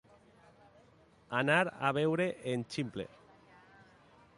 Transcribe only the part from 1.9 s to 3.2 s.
a veure en Ximple.